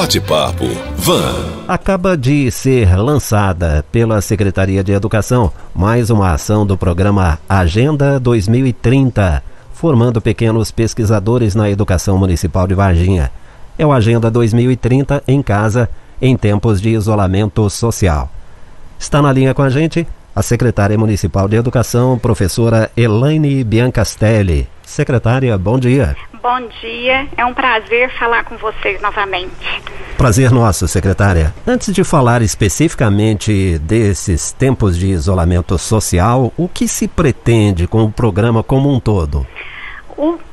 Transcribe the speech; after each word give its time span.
Bate-papo 0.00 0.64
Van. 0.96 1.34
Acaba 1.68 2.16
de 2.16 2.50
ser 2.50 2.96
lançada 2.96 3.84
pela 3.92 4.22
Secretaria 4.22 4.82
de 4.82 4.92
Educação 4.92 5.52
mais 5.74 6.08
uma 6.08 6.32
ação 6.32 6.64
do 6.64 6.74
programa 6.74 7.38
Agenda 7.46 8.18
2030, 8.18 9.42
formando 9.74 10.18
pequenos 10.18 10.70
pesquisadores 10.70 11.54
na 11.54 11.68
educação 11.68 12.16
municipal 12.16 12.66
de 12.66 12.72
Varginha. 12.72 13.30
É 13.78 13.84
o 13.84 13.92
Agenda 13.92 14.30
2030 14.30 15.22
em 15.28 15.42
casa, 15.42 15.86
em 16.18 16.34
tempos 16.34 16.80
de 16.80 16.88
isolamento 16.88 17.68
social. 17.68 18.30
Está 18.98 19.20
na 19.20 19.30
linha 19.30 19.52
com 19.52 19.60
a 19.60 19.68
gente 19.68 20.08
a 20.34 20.40
secretária 20.40 20.96
municipal 20.96 21.46
de 21.46 21.56
Educação, 21.56 22.18
professora 22.18 22.90
Elaine 22.96 23.62
Biancastelli. 23.62 24.66
Secretária, 24.82 25.58
bom 25.58 25.78
dia. 25.78 26.16
Bom 26.42 26.68
dia, 26.80 27.28
é 27.36 27.44
um 27.44 27.52
prazer 27.52 28.10
falar 28.18 28.44
com 28.44 28.56
vocês 28.56 28.98
novamente. 29.02 29.50
Prazer 30.16 30.50
nosso, 30.50 30.88
secretária. 30.88 31.52
Antes 31.66 31.92
de 31.92 32.02
falar 32.02 32.40
especificamente 32.40 33.78
desses 33.80 34.50
tempos 34.50 34.96
de 34.96 35.08
isolamento 35.08 35.76
social, 35.76 36.50
o 36.56 36.66
que 36.66 36.88
se 36.88 37.06
pretende 37.06 37.86
com 37.86 38.04
o 38.04 38.10
programa 38.10 38.62
como 38.62 38.90
um 38.90 38.98
todo? 38.98 39.46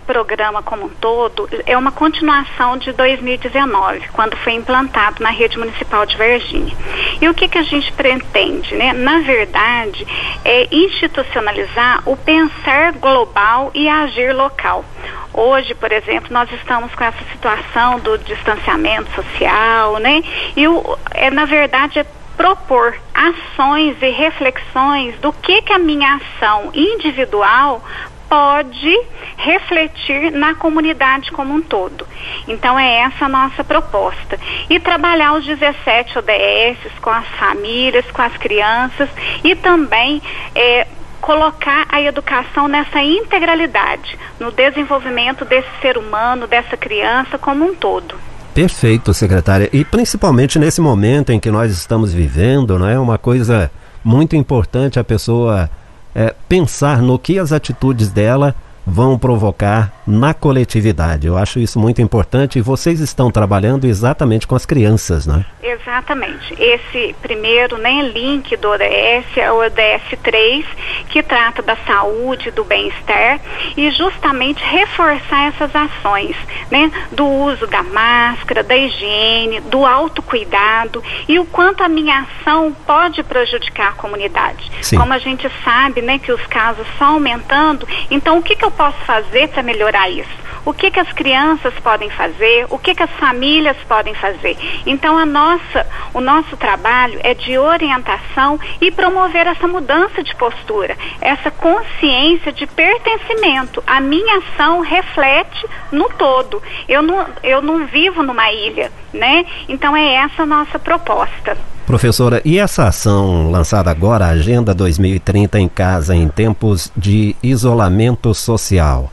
Programa 0.07 0.63
como 0.63 0.85
um 0.85 0.89
todo 0.89 1.49
é 1.65 1.77
uma 1.77 1.91
continuação 1.91 2.77
de 2.77 2.93
2019, 2.93 4.07
quando 4.13 4.37
foi 4.37 4.53
implantado 4.53 5.21
na 5.21 5.29
rede 5.29 5.59
municipal 5.59 6.05
de 6.05 6.15
Varginha. 6.15 6.73
E 7.21 7.27
o 7.27 7.33
que, 7.33 7.49
que 7.49 7.57
a 7.57 7.63
gente 7.63 7.91
pretende? 7.91 8.73
Né? 8.73 8.93
Na 8.93 9.19
verdade, 9.19 10.07
é 10.45 10.73
institucionalizar 10.73 12.03
o 12.05 12.15
pensar 12.15 12.93
global 12.93 13.69
e 13.73 13.89
agir 13.89 14.33
local. 14.33 14.85
Hoje, 15.33 15.75
por 15.75 15.91
exemplo, 15.91 16.29
nós 16.31 16.49
estamos 16.53 16.95
com 16.95 17.03
essa 17.03 17.23
situação 17.33 17.99
do 17.99 18.17
distanciamento 18.17 19.11
social, 19.11 19.97
né? 19.97 20.23
E 20.55 20.67
o, 20.69 20.97
é, 21.11 21.29
na 21.29 21.43
verdade, 21.43 21.99
é 21.99 22.05
propor 22.37 22.95
ações 23.13 23.97
e 24.01 24.09
reflexões 24.09 25.19
do 25.19 25.33
que 25.33 25.61
que 25.63 25.73
a 25.73 25.79
minha 25.79 26.15
ação 26.15 26.69
individual 26.73 27.83
pode 28.29 28.93
refletir 29.37 30.31
na 30.31 30.55
comunidade 30.55 31.31
como 31.31 31.53
um 31.53 31.61
todo. 31.61 32.05
Então 32.47 32.77
é 32.77 33.01
essa 33.01 33.25
a 33.25 33.29
nossa 33.29 33.63
proposta. 33.63 34.39
E 34.69 34.79
trabalhar 34.79 35.33
os 35.33 35.45
17 35.45 36.17
ODS 36.17 36.77
com 37.01 37.09
as 37.09 37.27
famílias, 37.39 38.05
com 38.11 38.21
as 38.21 38.35
crianças 38.37 39.09
e 39.43 39.55
também 39.55 40.21
é, 40.55 40.87
colocar 41.21 41.85
a 41.89 42.01
educação 42.01 42.67
nessa 42.67 43.01
integralidade, 43.01 44.17
no 44.39 44.51
desenvolvimento 44.51 45.45
desse 45.45 45.69
ser 45.81 45.97
humano, 45.97 46.47
dessa 46.47 46.77
criança 46.77 47.37
como 47.37 47.65
um 47.65 47.75
todo. 47.75 48.15
Perfeito, 48.53 49.13
secretária. 49.13 49.69
E 49.71 49.85
principalmente 49.85 50.57
nesse 50.57 50.81
momento 50.81 51.31
em 51.31 51.39
que 51.39 51.51
nós 51.51 51.71
estamos 51.71 52.11
vivendo, 52.11 52.79
não 52.79 52.87
é 52.87 52.99
uma 52.99 53.17
coisa 53.17 53.71
muito 54.03 54.35
importante 54.35 54.99
a 54.99 55.03
pessoa 55.03 55.69
é, 56.17 56.33
pensar 56.49 56.99
no 56.99 57.19
que 57.19 57.37
as 57.37 57.51
atitudes 57.51 58.09
dela 58.09 58.55
vão 58.87 59.19
provocar 59.19 59.91
na 60.07 60.33
coletividade. 60.33 61.27
Eu 61.27 61.37
acho 61.37 61.59
isso 61.59 61.77
muito 61.77 62.01
importante 62.01 62.57
e 62.57 62.61
vocês 62.61 63.01
estão 63.01 63.29
trabalhando 63.29 63.85
exatamente 63.85 64.47
com 64.47 64.55
as 64.55 64.65
crianças, 64.65 65.27
né? 65.27 65.45
Exatamente. 65.61 66.55
Esse 66.57 67.13
primeiro 67.21 67.77
né, 67.77 68.09
link 68.13 68.55
do 68.55 68.69
ODS 68.69 69.35
é 69.35 69.51
o 69.51 69.57
ODS 69.57 70.17
3, 70.23 70.65
que 71.09 71.21
trata 71.21 71.61
da 71.61 71.75
saúde, 71.85 72.51
do 72.51 72.63
bem-estar 72.63 73.41
e 73.75 73.91
justamente 73.91 74.63
reforçar 74.63 75.47
essas 75.47 75.75
ações, 75.75 76.37
né, 76.71 76.89
do 77.11 77.25
uso 77.25 77.67
da 77.67 77.83
máscara, 77.83 78.63
da 78.63 78.77
higiene, 78.77 79.59
do 79.61 79.85
autocuidado 79.85 81.03
e 81.27 81.37
o 81.37 81.45
quanto 81.45 81.83
a 81.83 81.89
minha 81.89 82.25
ação 82.25 82.73
pode 82.85 83.21
prejudicar 83.23 83.89
a 83.89 83.95
comunidade. 83.95 84.71
Sim. 84.81 84.97
Como 84.97 85.11
a 85.11 85.17
gente 85.17 85.51
sabe, 85.65 86.01
né, 86.01 86.17
que 86.17 86.31
os 86.31 86.45
casos 86.47 86.87
estão 86.87 87.15
aumentando, 87.15 87.85
então 88.09 88.37
o 88.37 88.41
que, 88.41 88.55
que 88.55 88.63
eu 88.63 88.71
posso 88.77 88.97
fazer 88.99 89.49
para 89.49 89.63
melhorar 89.63 90.09
isso? 90.09 90.47
O 90.67 90.73
que, 90.73 90.91
que 90.91 90.99
as 90.99 91.11
crianças 91.13 91.73
podem 91.75 92.09
fazer? 92.09 92.67
O 92.69 92.77
que, 92.77 92.93
que 92.93 93.01
as 93.01 93.11
famílias 93.11 93.77
podem 93.87 94.13
fazer? 94.13 94.57
Então, 94.85 95.17
a 95.17 95.25
nossa, 95.25 95.87
o 96.13 96.19
nosso 96.19 96.57
trabalho 96.57 97.17
é 97.23 97.33
de 97.33 97.57
orientação 97.57 98.59
e 98.81 98.91
promover 98.91 99.47
essa 99.47 99.65
mudança 99.65 100.21
de 100.21 100.35
postura, 100.35 100.97
essa 101.21 101.49
consciência 101.49 102.51
de 102.51 102.67
pertencimento. 102.67 103.81
A 103.87 104.01
minha 104.01 104.39
ação 104.39 104.81
reflete 104.81 105.65
no 105.89 106.09
todo. 106.09 106.61
Eu 106.85 107.01
não, 107.01 107.25
eu 107.43 107.61
não 107.61 107.85
vivo 107.85 108.21
numa 108.21 108.51
ilha, 108.51 108.91
né? 109.17 109.45
Então, 109.67 109.95
é 109.95 110.15
essa 110.15 110.43
a 110.43 110.45
nossa 110.45 110.79
proposta. 110.79 111.57
Professora, 111.85 112.41
e 112.43 112.59
essa 112.59 112.87
ação 112.87 113.49
lançada 113.49 113.89
agora, 113.89 114.25
a 114.25 114.29
Agenda 114.29 114.73
2030 114.73 115.59
em 115.59 115.67
Casa 115.67 116.15
em 116.15 116.27
tempos 116.27 116.91
de 116.95 117.35
isolamento 117.41 118.33
social? 118.33 119.11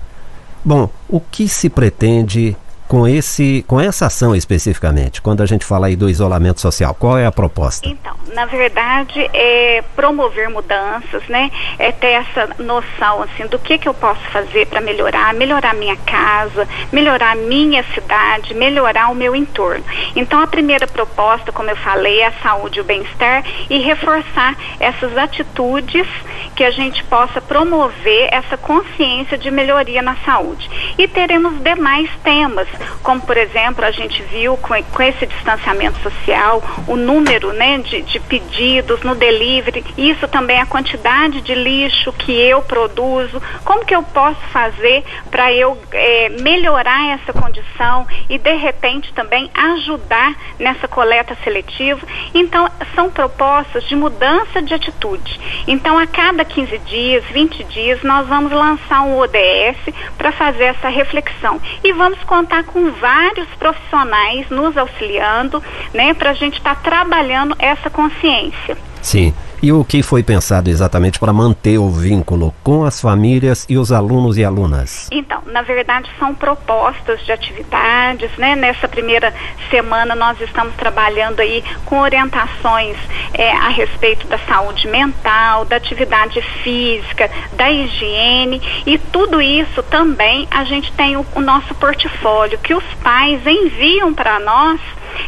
Bom, 0.65 0.89
o 1.09 1.21
que 1.21 1.47
se 1.47 1.69
pretende 1.69 2.57
com 2.95 3.09
esse 3.09 3.65
com 3.67 3.81
essa 3.81 4.07
ação 4.07 4.37
especificamente, 4.37 5.21
quando 5.21 5.43
a 5.43 5.47
gente 5.47 5.65
fala 5.65 5.89
aí 5.89 5.97
do 5.97 6.09
isolamento 6.09 6.61
social, 6.61 6.95
qual 6.95 7.19
é 7.19 7.27
a 7.27 7.33
proposta? 7.33 7.89
Então, 7.89 8.15
na 8.33 8.47
verdade, 8.47 9.29
é 9.33 9.83
promover 9.97 10.49
mudanças, 10.49 11.27
né? 11.29 11.51
É 11.77 11.91
ter 11.91 12.13
essa 12.23 12.51
noção 12.57 13.25
assim 13.25 13.49
do 13.49 13.59
que 13.59 13.79
que 13.79 13.89
eu 13.89 13.95
posso 13.95 14.21
fazer 14.31 14.67
para 14.67 14.81
melhorar, 14.81 15.35
melhorar 15.35 15.75
minha 15.75 15.97
casa, 15.97 16.69
melhorar 16.93 17.33
a 17.33 17.35
minha 17.35 17.83
cidade, 17.95 18.55
melhorar 18.55 19.11
o 19.11 19.15
meu 19.15 19.35
entorno. 19.35 19.85
Então, 20.15 20.41
a 20.41 20.47
primeira 20.47 20.87
proposta, 20.87 21.51
como 21.51 21.71
eu 21.71 21.77
falei, 21.77 22.21
é 22.21 22.27
a 22.27 22.33
saúde 22.45 22.79
e 22.79 22.81
o 22.81 22.85
bem-estar 22.85 23.45
e 23.69 23.79
reforçar 23.81 24.57
essas 24.79 25.19
atitudes 25.19 26.07
que 26.55 26.63
a 26.63 26.71
gente 26.71 27.03
possa 27.05 27.41
promover 27.41 28.29
essa 28.31 28.57
consciência 28.57 29.37
de 29.37 29.51
melhoria 29.51 30.01
na 30.01 30.15
saúde. 30.25 30.71
E 30.97 31.09
teremos 31.09 31.61
demais 31.61 32.09
temas 32.23 32.69
como 33.03 33.21
por 33.21 33.37
exemplo 33.37 33.85
a 33.85 33.91
gente 33.91 34.23
viu 34.25 34.57
com, 34.57 34.75
com 34.83 35.03
esse 35.03 35.27
distanciamento 35.27 35.99
social, 36.01 36.63
o 36.87 36.97
número 36.97 37.53
né, 37.53 37.79
de, 37.79 38.03
de 38.03 38.21
pedidos 38.21 39.03
no 39.03 39.15
delivery, 39.15 39.85
isso 39.97 40.27
também 40.29 40.61
a 40.61 40.67
quantidade 40.67 41.41
de 41.41 41.55
lixo 41.55 42.13
que 42.13 42.33
eu 42.33 42.63
produzo, 42.63 43.41
como 43.65 43.85
que 43.85 43.95
eu 43.95 44.03
posso 44.03 44.41
fazer 44.53 45.05
para 45.31 45.53
eu 45.53 45.79
é, 45.93 46.29
melhorar 46.41 47.11
essa 47.11 47.33
condição 47.33 48.07
e 48.29 48.39
de 48.39 48.55
repente 48.57 49.13
também 49.13 49.51
ajudar 49.55 50.35
nessa 50.59 50.89
coleta 50.89 51.37
seletiva. 51.43 52.07
Então, 52.33 52.69
são 52.95 53.11
propostas 53.11 53.85
de 53.85 53.95
mudança 53.95 54.63
de 54.63 54.75
atitude. 54.75 55.41
Então, 55.67 55.99
a 55.99 56.07
cada 56.07 56.45
15 56.45 56.79
dias, 56.79 57.25
20 57.27 57.65
dias, 57.65 58.03
nós 58.03 58.27
vamos 58.27 58.53
lançar 58.53 59.03
um 59.03 59.17
ODS 59.19 59.95
para 60.17 60.33
fazer 60.33 60.65
essa 60.65 60.89
reflexão. 60.89 61.61
E 61.83 61.93
vamos 61.93 62.23
contar 62.25 62.64
com 62.65 62.91
vários 62.93 63.49
profissionais 63.59 64.49
nos 64.51 64.77
auxiliando, 64.77 65.63
né, 65.93 66.15
para 66.15 66.31
a 66.31 66.35
gente 66.35 66.59
estar 66.59 66.75
tá 66.77 66.81
trabalhando 66.83 67.55
essa 67.59 67.89
consciência. 67.91 68.77
Sim. 69.01 69.35
E 69.65 69.73
o 69.73 69.83
que 69.83 70.03
foi 70.03 70.23
pensado 70.23 70.69
exatamente 70.69 71.19
para 71.19 71.33
manter 71.33 71.79
o 71.79 71.89
vínculo 71.89 72.55
com 72.63 72.85
as 72.85 73.01
famílias 73.01 73.65
e 73.67 73.79
os 73.79 73.91
alunos 73.93 74.37
e 74.37 74.45
alunas? 74.45 75.09
Então, 75.11 75.41
na 75.47 75.63
verdade, 75.63 76.07
são 76.19 76.35
propostas 76.35 77.25
de 77.25 77.33
atividades, 77.33 78.31
né? 78.37 78.55
Nessa 78.55 78.87
primeira 78.87 79.33
semana 79.71 80.15
nós 80.15 80.39
estamos 80.43 80.75
trabalhando 80.75 81.41
aí 81.41 81.65
com 81.87 81.99
orientações 81.99 82.95
é, 83.33 83.53
a 83.53 83.71
respeito 83.71 84.27
da 84.27 84.37
saúde 84.37 84.87
mental, 84.87 85.65
da 85.65 85.77
atividade 85.77 86.43
física, 86.63 87.31
da 87.55 87.71
higiene 87.71 88.61
e 88.85 88.99
tudo 88.99 89.41
isso 89.41 89.83
também 89.85 90.47
a 90.51 90.65
gente 90.65 90.93
tem 90.93 91.17
o, 91.17 91.25
o 91.35 91.41
nosso 91.41 91.75
portfólio 91.77 92.59
que 92.59 92.75
os 92.75 92.85
pais 93.03 93.41
enviam 93.47 94.13
para 94.13 94.39
nós 94.41 94.79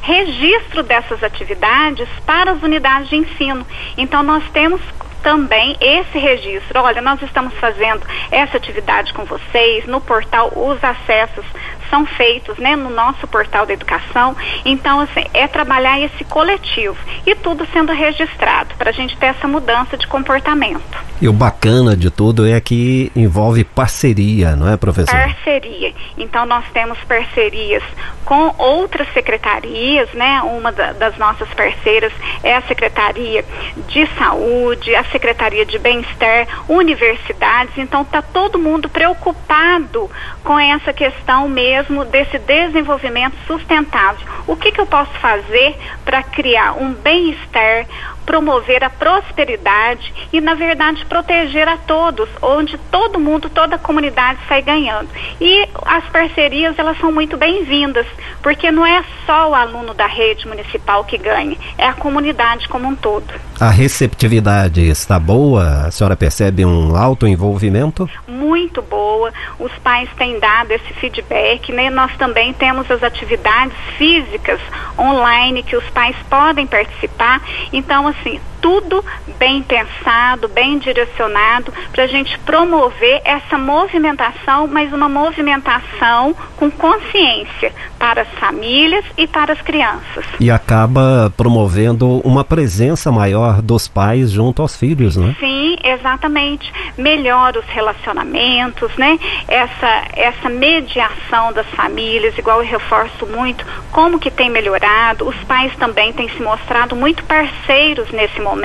registro 0.03 0.83
dessas 0.83 1.23
atividades 1.23 2.09
para 2.25 2.53
as 2.53 2.63
unidades 2.63 3.09
de 3.09 3.17
ensino. 3.17 3.67
Então, 3.97 4.23
nós 4.23 4.43
temos 4.51 4.81
também 5.23 5.77
esse 5.81 6.19
registro. 6.19 6.81
Olha, 6.81 7.03
nós 7.03 7.21
estamos 7.21 7.53
fazendo 7.55 8.07
essa 8.31 8.57
atividade 8.57 9.13
com 9.13 9.25
vocês 9.25 9.85
no 9.87 10.01
portal, 10.01 10.53
os 10.55 10.83
acessos 10.85 11.45
são 11.91 12.07
feitos 12.07 12.57
né, 12.59 12.77
no 12.77 12.91
nosso 12.91 13.27
portal 13.27 13.67
da 13.67 13.73
educação. 13.73 14.37
Então, 14.65 15.01
assim, 15.01 15.25
é 15.35 15.49
trabalhar 15.49 16.01
esse 16.01 16.25
coletivo 16.25 16.97
e 17.27 17.35
tudo 17.35 17.67
sendo 17.73 17.93
registrado 17.93 18.75
para 18.77 18.91
a 18.91 18.93
gente 18.93 19.17
ter 19.17 19.27
essa 19.27 19.49
mudança 19.49 19.97
de 19.97 20.07
comportamento. 20.07 21.06
E 21.21 21.29
o 21.29 21.33
bacana 21.33 21.97
de 21.97 22.11
tudo 22.11 22.47
é 22.47 22.61
que 22.61 23.11
envolve 23.17 23.65
parceria, 23.65 24.55
não 24.55 24.71
é, 24.71 24.77
professor? 24.77 25.15
Parceria. 25.15 25.95
Então 26.19 26.45
nós 26.45 26.65
temos 26.73 26.99
parcerias 27.05 27.83
com 28.25 28.55
outras 28.59 29.11
secretarias, 29.15 30.13
né? 30.13 30.43
Uma 30.43 30.73
da, 30.73 30.93
das 30.93 31.17
nossas 31.17 31.49
parceiras 31.55 32.13
é 32.43 32.57
a 32.57 32.63
Secretaria 32.63 33.45
de 33.89 34.07
Saúde, 34.19 34.95
a 34.95 35.05
Secretaria 35.05 35.65
de 35.65 35.79
Bem-Estar, 35.79 36.47
universidades. 36.69 37.79
Então 37.79 38.03
está 38.03 38.21
todo 38.21 38.59
mundo 38.59 38.89
preocupado 38.89 40.11
com 40.45 40.59
essa 40.59 40.93
questão 40.93 41.49
mesmo 41.49 42.05
desse 42.05 42.39
desenvolvimento 42.39 43.37
sustentável. 43.47 44.27
O 44.47 44.57
que, 44.57 44.73
que 44.73 44.81
eu 44.81 44.87
posso 44.87 45.13
fazer 45.13 45.77
para 46.05 46.23
criar 46.23 46.73
um 46.73 46.93
bem-estar, 46.93 47.87
promover 48.27 48.83
a 48.83 48.91
prosperidade 48.91 50.13
e, 50.33 50.41
na 50.41 50.55
verdade, 50.55 51.07
proteger 51.07 51.69
a 51.69 51.77
todos, 51.77 52.29
onde 52.43 52.77
todo 52.91 53.21
mundo, 53.21 53.49
toda 53.49 53.77
a 53.77 53.79
comunidade 53.79 54.41
sai 54.49 54.61
ganhando. 54.61 55.09
E 55.41 55.67
as 55.87 56.05
parcerias, 56.09 56.79
elas 56.79 56.99
são 56.99 57.13
muito 57.13 57.37
bem-vindas, 57.37 58.07
porque 58.43 58.71
não 58.71 58.85
é 58.85 59.05
só 59.25 59.51
o 59.51 59.55
aluno 59.55 59.95
da 59.95 60.07
rede 60.07 60.47
municipal 60.47 61.05
que 61.05 61.17
ganha, 61.17 61.57
é 61.79 61.87
a 61.87 61.93
comunidade 61.93 62.69
como 62.69 62.89
um 62.89 62.97
todo. 62.97 63.33
A 63.59 63.71
receptividade 63.71 64.83
está 64.83 65.19
boa? 65.19 65.87
A 65.87 65.91
senhora 65.91 66.17
percebe 66.17 66.65
um 66.65 66.95
alto 66.95 67.27
envolvimento? 67.27 68.09
Muito 68.29 68.83
boa. 68.83 69.33
Os 69.59 69.73
pais 69.79 70.11
têm 70.19 70.39
dado 70.39 70.73
esse 70.73 70.93
feedback, 70.95 71.73
né? 71.73 71.89
Nós 71.89 72.15
também 72.17 72.53
temos 72.53 72.91
as 72.91 73.03
atividades 73.03 73.77
físicas 73.97 74.61
online 74.99 75.63
que 75.63 75.77
os 75.77 75.85
pais 75.91 76.17
podem 76.29 76.67
participar. 76.67 77.41
Então, 77.73 78.07
assim, 78.21 78.41
tudo 78.67 79.05
bem 79.39 79.63
pensado, 79.63 80.49
bem 80.49 80.77
direcionado 80.77 81.73
para 81.93 82.03
a 82.03 82.07
gente 82.09 82.37
promover 82.41 83.21
essa 83.25 83.57
movimentação, 83.57 84.67
mas 84.67 84.93
uma 84.93 85.09
movimentação 85.09 86.35
com 86.57 86.69
consciência 86.69 87.73
para 87.97 88.23
as 88.23 88.29
famílias 88.41 89.05
e 89.17 89.29
para 89.29 89.53
as 89.53 89.61
crianças. 89.63 90.25
E 90.41 90.51
acaba 90.51 91.33
promovendo 91.37 92.21
uma 92.25 92.43
presença 92.43 93.13
maior 93.13 93.63
dos 93.63 93.87
pais 93.87 94.33
junto 94.33 94.63
aos 94.63 94.75
filhos, 94.75 95.17
né? 95.17 95.37
Sim, 95.39 95.77
exatamente. 95.85 96.73
Melhora 96.99 97.61
os 97.61 97.67
relacionamentos, 97.67 98.91
né? 98.97 99.17
Essa, 99.47 100.05
essa 100.15 100.49
mediação 100.49 101.53
das 101.53 101.67
famílias, 101.69 102.37
igual 102.37 102.63
eu 102.63 102.69
reforço 102.69 103.27
muito, 103.27 103.65
como 103.93 104.19
que 104.19 104.31
tem 104.31 104.51
melhorado. 104.51 105.29
Os 105.29 105.37
pais 105.45 105.73
também 105.77 106.13
têm 106.13 106.29
se 106.31 106.43
mostrado 106.43 106.97
muito 106.97 107.23
parceiros 107.25 108.11
nesse 108.11 108.41
momento. 108.41 108.56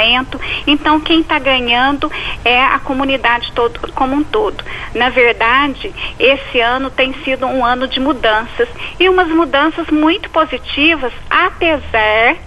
Então, 0.65 0.99
quem 0.99 1.21
está 1.21 1.37
ganhando 1.39 2.11
é 2.43 2.61
a 2.63 2.79
comunidade 2.79 3.51
todo, 3.53 3.79
como 3.93 4.15
um 4.15 4.23
todo. 4.23 4.63
Na 4.95 5.09
verdade, 5.09 5.93
esse 6.19 6.59
ano 6.59 6.89
tem 6.89 7.13
sido 7.23 7.45
um 7.45 7.65
ano 7.65 7.87
de 7.87 7.99
mudanças 7.99 8.67
e 8.99 9.07
umas 9.09 9.27
mudanças 9.27 9.87
muito 9.89 10.29
positivas, 10.29 11.13
apesar 11.29 12.37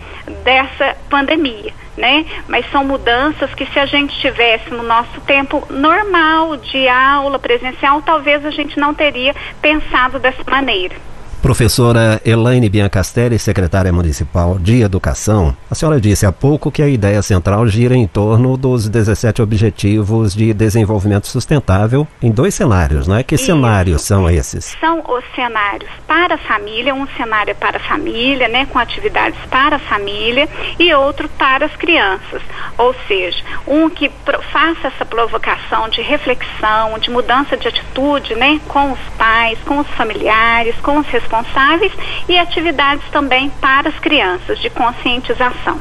dessa 0.43 0.97
pandemia. 1.09 1.73
Né? 1.97 2.27
Mas 2.49 2.69
são 2.73 2.85
mudanças 2.85 3.55
que 3.55 3.67
se 3.67 3.79
a 3.79 3.87
gente 3.87 4.19
tivesse 4.19 4.69
no 4.71 4.83
nosso 4.83 5.21
tempo 5.21 5.65
normal 5.71 6.57
de 6.57 6.89
aula 6.89 7.39
presencial, 7.39 8.03
talvez 8.03 8.45
a 8.45 8.51
gente 8.51 8.77
não 8.81 8.93
teria 8.93 9.33
pensado 9.63 10.19
dessa 10.19 10.43
maneira. 10.51 10.97
Professora 11.45 12.23
Elaine 12.25 12.71
Biancastelli, 12.71 13.39
secretária 13.39 13.93
municipal 13.93 14.59
de 14.59 14.81
Educação, 14.81 15.55
a 15.71 15.75
senhora 15.75 16.01
disse 16.01 16.25
há 16.25 16.33
pouco 16.33 16.73
que 16.73 16.81
a 16.81 16.89
ideia 16.89 17.21
central 17.21 17.69
gira 17.69 17.95
em 17.95 18.07
torno 18.07 18.57
dos 18.57 18.89
17 18.89 19.43
Objetivos 19.43 20.35
de 20.35 20.55
Desenvolvimento 20.55 21.27
Sustentável 21.27 22.09
em 22.23 22.31
dois 22.31 22.55
cenários, 22.55 23.07
não 23.07 23.17
é? 23.17 23.23
Que 23.23 23.35
Isso. 23.35 23.45
cenários 23.45 24.01
são 24.01 24.31
esses? 24.31 24.75
São 24.81 25.01
os 25.07 25.23
cenários 25.37 25.91
para 26.09 26.37
a 26.37 26.39
família, 26.39 26.95
um 26.95 27.07
cenário 27.09 27.51
é 27.51 27.55
para 27.55 27.77
a 27.77 27.81
família, 27.81 28.49
né, 28.49 28.65
com 28.65 28.79
atividades 28.79 29.39
para 29.51 29.77
a 29.77 29.79
família, 29.79 30.49
e 30.79 30.95
outro 30.95 31.29
para 31.29 31.67
as 31.67 31.77
crianças. 31.77 32.41
Ou 32.79 32.95
seja, 33.07 33.45
um 33.67 33.91
que 33.91 34.11
faça 34.51 34.87
essa 34.87 35.05
provocação 35.05 35.91
de 35.91 36.01
reflexão, 36.01 36.99
de 36.99 37.11
mudança 37.11 37.55
de 37.55 37.69
atitude, 37.69 38.35
né, 38.35 38.59
com 38.67 38.93
os 38.93 39.01
pais, 39.19 39.59
com 39.67 39.81
os 39.81 39.89
familiares, 39.89 40.75
com 40.77 40.97
os 41.01 41.07
responsáveis 41.09 41.34
responsáveis 41.35 41.93
e 42.29 42.39
atividades 42.39 43.05
também 43.11 43.51
para 43.61 43.89
as 43.89 43.99
crianças 43.99 44.59
de 44.61 44.71
conscientização. 44.71 45.79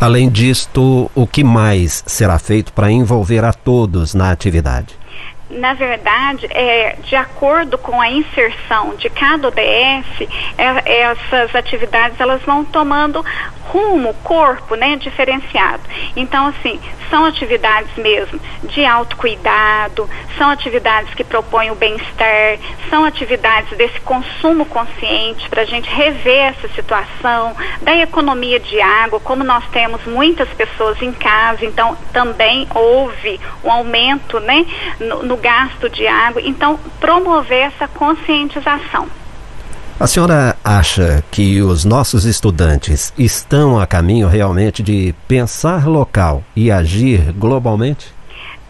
Além 0.00 0.30
disto, 0.30 1.10
o 1.14 1.26
que 1.26 1.42
mais 1.42 2.04
será 2.06 2.38
feito 2.38 2.72
para 2.72 2.90
envolver 2.90 3.44
a 3.44 3.52
todos 3.52 4.14
na 4.14 4.30
atividade? 4.30 4.97
Na 5.50 5.74
verdade, 5.74 6.46
é, 6.50 6.96
de 7.02 7.16
acordo 7.16 7.78
com 7.78 8.00
a 8.00 8.10
inserção 8.10 8.94
de 8.96 9.08
cada 9.08 9.48
ODS, 9.48 10.28
é, 10.58 11.02
essas 11.02 11.54
atividades 11.54 12.20
elas 12.20 12.42
vão 12.42 12.64
tomando 12.64 13.24
rumo, 13.68 14.14
corpo, 14.24 14.74
né, 14.74 14.96
diferenciado. 14.96 15.82
Então, 16.16 16.46
assim, 16.46 16.80
são 17.10 17.24
atividades 17.24 17.94
mesmo 17.96 18.40
de 18.64 18.84
autocuidado, 18.84 20.08
são 20.36 20.50
atividades 20.50 21.12
que 21.14 21.24
propõem 21.24 21.70
o 21.70 21.74
bem-estar, 21.74 22.58
são 22.88 23.04
atividades 23.04 23.76
desse 23.76 24.00
consumo 24.00 24.64
consciente 24.66 25.48
para 25.48 25.62
a 25.62 25.64
gente 25.64 25.88
rever 25.88 26.48
essa 26.48 26.68
situação, 26.68 27.54
da 27.82 27.94
economia 27.96 28.58
de 28.58 28.80
água, 28.80 29.20
como 29.20 29.44
nós 29.44 29.64
temos 29.68 30.04
muitas 30.06 30.48
pessoas 30.50 31.00
em 31.02 31.12
casa, 31.12 31.64
então 31.64 31.96
também 32.12 32.66
houve 32.74 33.40
um 33.62 33.70
aumento, 33.70 34.40
né, 34.40 34.66
no, 35.00 35.22
no 35.22 35.36
gasto 35.38 35.88
de 35.88 36.06
água. 36.06 36.40
Então, 36.42 36.78
promover 37.00 37.66
essa 37.66 37.88
conscientização. 37.88 39.06
A 40.00 40.06
senhora 40.06 40.56
acha 40.62 41.24
que 41.30 41.60
os 41.60 41.84
nossos 41.84 42.24
estudantes 42.24 43.12
estão 43.18 43.80
a 43.80 43.86
caminho 43.86 44.28
realmente 44.28 44.82
de 44.82 45.14
pensar 45.26 45.88
local 45.88 46.44
e 46.54 46.70
agir 46.70 47.32
globalmente? 47.32 48.14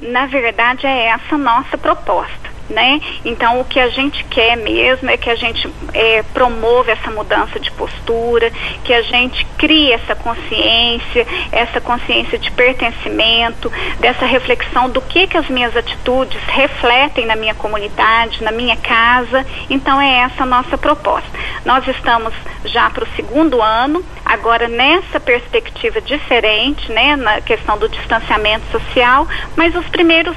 Na 0.00 0.26
verdade, 0.26 0.86
é 0.86 1.08
essa 1.08 1.36
nossa 1.36 1.76
proposta 1.76 2.47
né? 2.68 3.00
Então 3.24 3.60
o 3.60 3.64
que 3.64 3.80
a 3.80 3.88
gente 3.88 4.22
quer 4.24 4.56
mesmo 4.56 5.10
é 5.10 5.16
que 5.16 5.30
a 5.30 5.34
gente 5.34 5.68
é, 5.94 6.22
promova 6.34 6.90
essa 6.90 7.10
mudança 7.10 7.58
de 7.58 7.70
postura, 7.72 8.50
que 8.84 8.92
a 8.92 9.02
gente 9.02 9.44
crie 9.56 9.92
essa 9.92 10.14
consciência, 10.14 11.26
essa 11.50 11.80
consciência 11.80 12.38
de 12.38 12.50
pertencimento, 12.50 13.72
dessa 14.00 14.26
reflexão 14.26 14.90
do 14.90 15.00
que 15.00 15.26
que 15.26 15.36
as 15.36 15.48
minhas 15.48 15.76
atitudes 15.76 16.40
refletem 16.48 17.26
na 17.26 17.36
minha 17.36 17.54
comunidade, 17.54 18.42
na 18.42 18.52
minha 18.52 18.76
casa. 18.76 19.46
Então 19.70 20.00
é 20.00 20.20
essa 20.20 20.42
a 20.42 20.46
nossa 20.46 20.76
proposta. 20.76 21.28
Nós 21.64 21.86
estamos 21.88 22.34
já 22.64 22.90
para 22.90 23.04
o 23.04 23.08
segundo 23.16 23.62
ano, 23.62 24.04
agora 24.24 24.68
nessa 24.68 25.18
perspectiva 25.18 26.00
diferente, 26.00 26.90
né, 26.92 27.16
na 27.16 27.40
questão 27.40 27.78
do 27.78 27.88
distanciamento 27.88 28.64
social, 28.70 29.26
mas 29.56 29.74
os 29.74 29.86
primeiros 29.88 30.36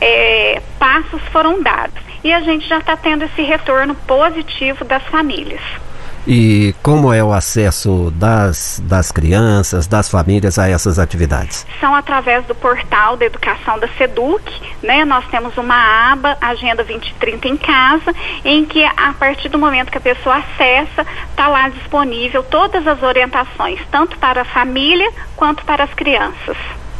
é, 0.00 0.62
passos 0.78 1.20
foram 1.32 1.62
dados 1.62 1.71
e 2.24 2.32
a 2.32 2.40
gente 2.40 2.68
já 2.68 2.78
está 2.78 2.96
tendo 2.96 3.24
esse 3.24 3.42
retorno 3.42 3.94
positivo 3.94 4.84
das 4.84 5.02
famílias. 5.04 5.60
E 6.26 6.72
como 6.82 7.12
é 7.12 7.22
o 7.22 7.32
acesso 7.32 8.12
das, 8.14 8.80
das 8.84 9.10
crianças, 9.10 9.88
das 9.88 10.08
famílias 10.08 10.56
a 10.56 10.68
essas 10.68 10.98
atividades? 10.98 11.66
São 11.80 11.92
através 11.94 12.46
do 12.46 12.54
portal 12.54 13.16
da 13.16 13.24
educação 13.24 13.76
da 13.80 13.88
SEDUC, 13.98 14.44
né? 14.84 15.04
Nós 15.04 15.26
temos 15.26 15.56
uma 15.56 16.12
aba, 16.12 16.36
Agenda 16.40 16.84
2030 16.84 17.48
em 17.48 17.56
Casa, 17.56 18.14
em 18.44 18.64
que 18.64 18.84
a 18.84 19.12
partir 19.18 19.48
do 19.48 19.58
momento 19.58 19.90
que 19.90 19.98
a 19.98 20.00
pessoa 20.00 20.36
acessa, 20.36 21.04
está 21.28 21.48
lá 21.48 21.68
disponível 21.68 22.44
todas 22.44 22.86
as 22.86 23.02
orientações, 23.02 23.80
tanto 23.90 24.16
para 24.18 24.42
a 24.42 24.44
família 24.44 25.10
quanto 25.34 25.64
para 25.64 25.82
as 25.82 25.92
crianças. 25.92 26.56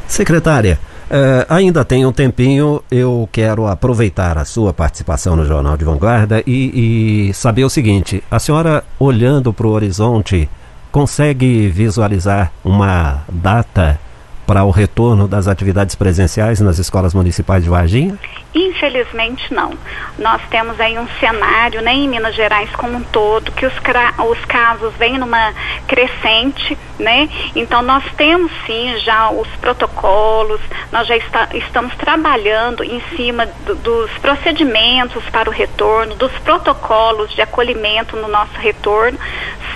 Secretária, 0.08 0.80
Uh, 1.12 1.44
ainda 1.46 1.84
tem 1.84 2.06
um 2.06 2.12
tempinho, 2.12 2.82
eu 2.90 3.28
quero 3.30 3.66
aproveitar 3.66 4.38
a 4.38 4.46
sua 4.46 4.72
participação 4.72 5.36
no 5.36 5.44
Jornal 5.44 5.76
de 5.76 5.84
Vanguarda 5.84 6.42
e, 6.46 7.28
e 7.28 7.34
saber 7.34 7.64
o 7.64 7.68
seguinte: 7.68 8.24
a 8.30 8.38
senhora, 8.38 8.82
olhando 8.98 9.52
para 9.52 9.66
o 9.66 9.70
horizonte, 9.70 10.48
consegue 10.90 11.68
visualizar 11.68 12.50
uma 12.64 13.24
data 13.28 14.00
para 14.46 14.64
o 14.64 14.70
retorno 14.70 15.28
das 15.28 15.48
atividades 15.48 15.94
presenciais 15.94 16.60
nas 16.60 16.78
escolas 16.78 17.12
municipais 17.12 17.62
de 17.62 17.68
Varginha? 17.68 18.18
Infelizmente 18.54 19.52
não. 19.52 19.72
Nós 20.18 20.42
temos 20.50 20.78
aí 20.78 20.98
um 20.98 21.08
cenário, 21.18 21.80
né, 21.80 21.94
em 21.94 22.08
Minas 22.08 22.34
Gerais 22.34 22.70
como 22.76 22.98
um 22.98 23.02
todo, 23.02 23.50
que 23.52 23.64
os, 23.64 23.72
os 23.72 24.44
casos 24.44 24.92
vêm 24.96 25.18
numa 25.18 25.54
crescente, 25.86 26.76
né? 26.98 27.28
Então 27.56 27.80
nós 27.80 28.04
temos 28.16 28.52
sim 28.66 28.98
já 28.98 29.30
os 29.30 29.48
protocolos, 29.56 30.60
nós 30.90 31.06
já 31.06 31.16
está, 31.16 31.48
estamos 31.54 31.94
trabalhando 31.96 32.84
em 32.84 33.00
cima 33.16 33.46
do, 33.46 33.74
dos 33.76 34.10
procedimentos 34.18 35.24
para 35.30 35.48
o 35.48 35.52
retorno, 35.52 36.14
dos 36.14 36.32
protocolos 36.40 37.34
de 37.34 37.40
acolhimento 37.40 38.16
no 38.16 38.28
nosso 38.28 38.54
retorno, 38.58 39.18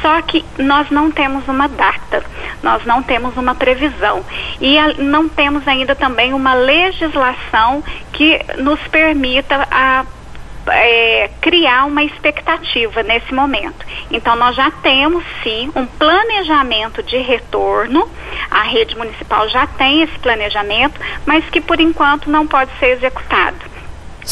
só 0.03 0.21
que 0.21 0.45
nós 0.59 0.91
não 0.91 1.11
temos 1.11 1.49
uma 1.49 1.67
data, 1.69 2.23
nós 2.63 2.85
não 2.85 3.03
temos 3.03 3.37
uma 3.37 3.55
previsão 3.55 4.23
e 4.61 4.79
a, 4.79 4.93
não 4.95 5.29
temos 5.29 5.67
ainda 5.67 5.95
também 5.95 6.35
uma 6.35 6.55
legislação 6.55 7.83
que 8.17 8.41
nos 8.59 8.81
permita 8.89 9.69
a 9.71 10.07
é, 10.69 11.31
criar 11.41 11.85
uma 11.85 12.03
expectativa 12.03 13.03
nesse 13.03 13.33
momento. 13.33 13.87
Então, 14.11 14.35
nós 14.37 14.57
já 14.57 14.71
temos 14.71 15.23
sim 15.43 15.71
um 15.77 15.87
planejamento 15.87 17.03
de 17.03 17.19
retorno, 17.19 18.09
a 18.51 18.63
rede 18.63 18.97
municipal 18.97 19.49
já 19.49 19.67
tem 19.67 20.03
esse 20.03 20.19
planejamento, 20.19 21.01
mas 21.25 21.45
que 21.51 21.61
por 21.61 21.79
enquanto 21.79 22.31
não 22.31 22.47
pode 22.47 22.71
ser 22.79 22.97
executado. 22.97 23.76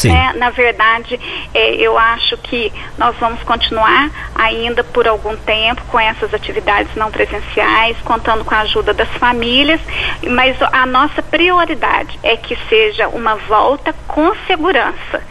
Né? 0.09 0.33
Na 0.35 0.49
verdade, 0.49 1.19
é, 1.53 1.75
eu 1.75 1.97
acho 1.97 2.37
que 2.37 2.71
nós 2.97 3.15
vamos 3.17 3.41
continuar 3.43 4.09
ainda 4.35 4.83
por 4.83 5.07
algum 5.07 5.35
tempo 5.37 5.81
com 5.85 5.99
essas 5.99 6.33
atividades 6.33 6.93
não 6.95 7.09
presenciais, 7.09 7.97
contando 8.03 8.43
com 8.43 8.53
a 8.53 8.59
ajuda 8.59 8.93
das 8.93 9.09
famílias, 9.11 9.79
mas 10.27 10.57
a 10.61 10.85
nossa 10.85 11.21
prioridade 11.21 12.19
é 12.21 12.35
que 12.35 12.57
seja 12.67 13.07
uma 13.07 13.35
volta 13.35 13.93
com 14.07 14.35
segurança 14.47 15.21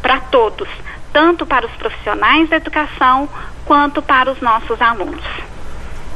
para 0.00 0.18
todos, 0.20 0.68
tanto 1.12 1.44
para 1.44 1.66
os 1.66 1.72
profissionais 1.72 2.48
da 2.48 2.56
educação 2.56 3.28
quanto 3.64 4.00
para 4.00 4.30
os 4.30 4.40
nossos 4.40 4.80
alunos. 4.80 5.24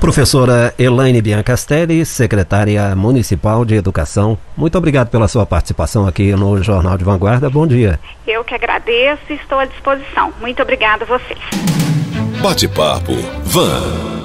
Professora 0.00 0.73
Elaine 0.78 1.21
Biancastelli, 1.21 2.07
secretária 2.07 2.97
municipal 2.97 3.66
de 3.66 3.75
Educação, 3.75 4.38
muito 4.57 4.78
obrigado 4.78 5.11
pela 5.11 5.28
sua 5.28 5.45
participação 5.45 6.07
aqui 6.07 6.33
no 6.33 6.62
Jornal 6.62 6.97
de 6.97 7.04
Vanguarda. 7.04 7.50
Bom 7.50 7.66
dia. 7.66 8.00
Eu 8.26 8.42
que 8.42 8.54
agradeço 8.54 9.21
e 9.28 9.35
estou 9.35 9.59
à 9.59 9.66
disposição. 9.66 10.33
Muito 10.40 10.62
obrigada 10.62 11.04
a 11.04 11.07
vocês. 11.07 11.38
Bate-papo 12.42 13.12
Van. 13.45 14.19